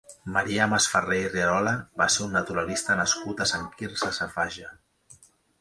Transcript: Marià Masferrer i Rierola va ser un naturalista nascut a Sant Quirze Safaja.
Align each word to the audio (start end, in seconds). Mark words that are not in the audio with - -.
Marià 0.35 0.65
Masferrer 0.71 1.19
i 1.25 1.27
Rierola 1.33 1.75
va 2.03 2.07
ser 2.15 2.25
un 2.29 2.33
naturalista 2.37 2.97
nascut 3.03 3.47
a 3.47 3.51
Sant 3.55 3.71
Quirze 3.77 4.11
Safaja. 4.21 4.77